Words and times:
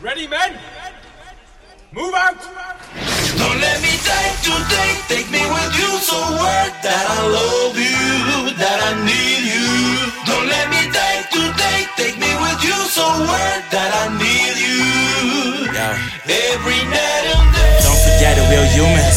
Ready, 0.00 0.26
men? 0.26 0.58
Move 1.92 2.14
out! 2.14 2.40
Don't 3.36 3.60
let 3.60 3.82
me 3.82 3.92
die 4.00 4.32
today, 4.40 4.96
take 5.12 5.30
me 5.30 5.44
with 5.44 5.76
you. 5.76 5.92
So 6.00 6.16
word 6.40 6.72
that 6.80 7.04
I 7.06 7.28
love 7.28 7.69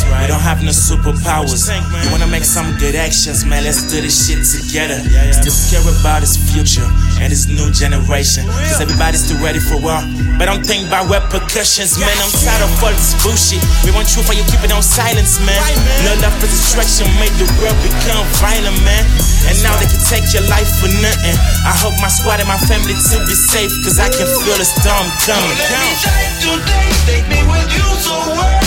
we're. 0.02 0.22
We 0.24 0.28
don't 0.28 0.42
have 0.42 0.64
no 0.64 0.74
superpowers. 0.74 1.70
You 1.70 2.10
wanna 2.10 2.28
make 2.28 2.44
some 2.44 2.74
good 2.82 2.96
actions, 2.96 3.46
man? 3.46 3.64
Let's 3.64 3.86
do 3.86 4.02
this 4.02 4.16
shit 4.26 4.42
together. 4.42 4.98
Still 5.36 5.54
care 5.70 5.86
about 6.00 6.26
his 6.26 6.36
future 6.40 6.86
and 7.22 7.30
his 7.30 7.46
new 7.48 7.70
generation. 7.70 8.48
Cause 8.48 8.82
everybody's 8.82 9.26
still 9.26 9.38
ready 9.44 9.60
for 9.60 9.78
war. 9.78 10.02
But 10.40 10.50
don't 10.50 10.66
think 10.66 10.88
about 10.88 11.12
repercussions, 11.12 12.00
man. 12.02 12.16
I'm 12.18 12.34
tired 12.42 12.64
of 12.66 12.72
all 12.82 12.96
this 12.96 13.14
bullshit. 13.22 13.62
We 13.86 13.94
want 13.94 14.10
truth, 14.10 14.26
why 14.26 14.36
you 14.40 14.46
keep 14.50 14.64
it 14.66 14.74
on 14.74 14.82
silence, 14.82 15.38
man? 15.46 15.60
No 16.08 16.18
love 16.24 16.34
for 16.42 16.50
destruction 16.50 17.06
made 17.22 17.34
the 17.38 17.46
world 17.62 17.78
become 17.86 18.26
violent, 18.42 18.80
man. 18.82 19.06
And 19.46 19.60
now 19.62 19.76
they 19.78 19.86
can 19.92 20.00
take 20.08 20.26
your 20.34 20.48
life 20.48 20.72
for 20.80 20.90
nothing. 21.04 21.36
I 21.68 21.76
hope 21.76 21.94
my 22.00 22.08
squad 22.10 22.40
and 22.40 22.48
my 22.48 22.58
family 22.66 22.96
to 22.96 23.18
be 23.28 23.36
safe, 23.36 23.70
cause 23.84 24.00
I 24.00 24.08
can 24.08 24.26
feel 24.26 24.58
the 24.58 24.66
storm 24.66 25.06
coming. 25.28 25.52
Let 25.52 25.84
me 25.84 25.92
die 26.00 26.32
today, 26.40 26.88
take 27.06 27.28
me 27.28 27.40
with 27.46 27.68
you. 27.76 27.88
So 28.00 28.16
word 28.40 28.64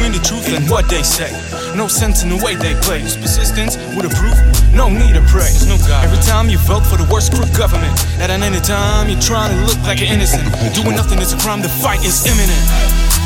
between 0.00 0.16
the 0.16 0.24
truth 0.24 0.48
and 0.56 0.64
what 0.72 0.88
they 0.88 1.02
say. 1.04 1.28
No 1.76 1.86
sense 1.86 2.24
in 2.24 2.32
the 2.32 2.40
way 2.40 2.56
they 2.56 2.72
play. 2.80 3.04
Persistence 3.20 3.76
with 3.92 4.08
a 4.08 4.12
proof, 4.16 4.32
no 4.72 4.88
need 4.88 5.12
to 5.12 5.24
pray. 5.28 5.52
no 5.68 5.76
God. 5.84 6.08
Every 6.08 6.20
time 6.24 6.48
you 6.48 6.56
vote 6.64 6.88
for 6.88 6.96
the 6.96 7.04
worst 7.12 7.36
crook 7.36 7.52
government, 7.52 7.92
at 8.16 8.32
any 8.32 8.60
time 8.64 9.12
you're 9.12 9.20
trying 9.20 9.52
to 9.52 9.60
look 9.68 9.76
like 9.84 10.00
an 10.00 10.08
innocent. 10.08 10.48
Doing 10.72 10.96
nothing 10.96 11.20
is 11.20 11.36
a 11.36 11.38
crime, 11.44 11.60
the 11.60 11.68
fight 11.68 12.00
is 12.00 12.24
imminent. 12.24 12.64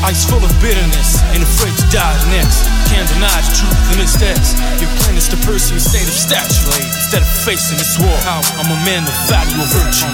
Ice 0.03 0.27
full 0.27 0.43
of 0.43 0.51
bitterness 0.59 1.23
and 1.31 1.39
afraid 1.39 1.71
to 1.79 1.85
die 1.95 2.19
next. 2.35 2.67
Can't 2.91 3.07
deny 3.07 3.39
the 3.39 3.51
truth 3.55 3.79
in 3.95 4.03
its 4.03 4.11
steps. 4.11 4.51
Your 4.83 4.91
plan 4.99 5.15
is 5.15 5.31
to 5.31 5.37
pursue 5.47 5.79
a 5.79 5.83
state 5.83 6.05
of 6.05 6.13
stature 6.13 6.75
instead 6.75 7.23
of 7.23 7.31
facing 7.47 7.79
this 7.79 7.95
war. 7.95 8.17
I'm 8.27 8.67
a 8.67 8.79
man 8.83 9.07
of 9.07 9.15
value 9.31 9.63
and 9.63 9.71
virtue. 9.71 10.11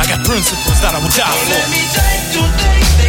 I 0.00 0.08
got 0.08 0.24
principles 0.24 0.80
that 0.80 0.96
I 0.96 0.98
will 1.04 1.12
die 1.12 1.36
for. 1.44 2.99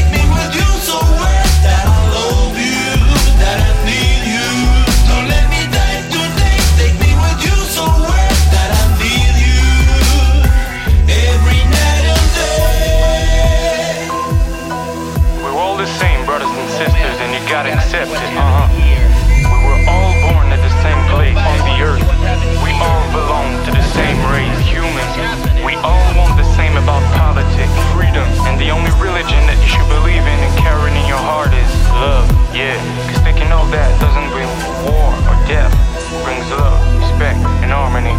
Death, 35.51 35.75
brings 36.23 36.47
love, 36.47 36.79
respect, 37.03 37.35
and 37.59 37.75
harmony. 37.75 38.15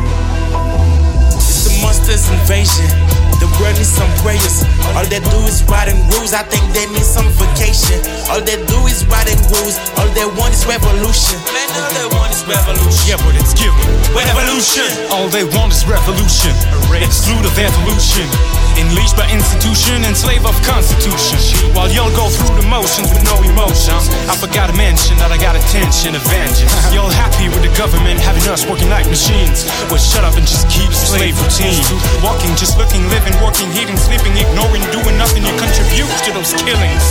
It's 1.33 1.65
the 1.65 1.73
monsters 1.81 2.29
invasion. 2.29 2.85
The 3.41 3.49
world 3.57 3.75
needs 3.75 3.89
some 3.89 4.13
prayers. 4.21 4.69
All 4.93 5.03
they 5.09 5.19
do 5.19 5.39
is 5.49 5.65
writing 5.65 5.97
rules. 6.13 6.37
I 6.37 6.45
think 6.45 6.63
they 6.77 6.85
need 6.93 7.09
some 7.09 7.27
vacation. 7.41 8.05
All 8.29 8.45
they 8.45 8.61
do 8.69 8.79
is 8.85 9.09
writing 9.09 9.41
rules. 9.49 9.81
All 9.97 10.07
they 10.13 10.29
want 10.37 10.53
is 10.53 10.69
revolution. 10.69 11.41
Man, 11.57 11.69
all 11.73 11.91
they 11.97 12.09
want 12.13 12.37
is 12.37 12.45
revolution. 12.45 13.03
Yeah, 13.09 13.19
but 13.25 13.35
it's 13.35 13.57
given. 13.57 13.81
Revolution. 14.13 14.93
All 15.09 15.27
they 15.33 15.49
want 15.57 15.73
is 15.73 15.89
revolution. 15.89 16.53
Exclude 17.01 17.49
of 17.49 17.57
evolution. 17.57 18.29
Unleashed 18.83 19.15
by 19.15 19.31
institution 19.31 20.03
and 20.03 20.11
slave 20.17 20.43
of 20.43 20.59
constitution. 20.67 21.39
While 21.71 21.87
y'all 21.95 22.11
go 22.19 22.27
through 22.27 22.59
the 22.59 22.67
motions 22.67 23.15
with 23.15 23.23
no 23.23 23.39
emotions. 23.47 24.11
I 24.27 24.35
forgot 24.35 24.67
to 24.67 24.77
mention 24.77 25.15
that 25.23 25.31
I 25.31 25.39
got 25.39 25.55
attention, 25.55 26.19
a 26.19 26.23
vengeance. 26.27 26.75
Y'all 26.91 27.07
happy 27.07 27.47
with 27.47 27.63
the 27.63 27.71
government 27.79 28.19
having 28.19 28.43
us 28.51 28.67
working 28.67 28.91
like 28.91 29.07
machines. 29.07 29.71
Well, 29.87 30.03
shut 30.03 30.27
up 30.27 30.35
and 30.35 30.43
just 30.43 30.67
keep 30.67 30.91
the 30.91 30.99
slave 30.99 31.39
routine. 31.39 31.79
Walking, 32.27 32.51
just 32.59 32.75
looking, 32.75 33.07
living, 33.07 33.39
working, 33.39 33.71
eating, 33.79 33.95
sleeping, 33.95 34.35
ignoring, 34.35 34.83
doing 34.91 35.15
nothing. 35.15 35.47
You 35.47 35.55
contribute 35.63 36.11
to 36.27 36.31
those 36.35 36.51
killings. 36.59 37.07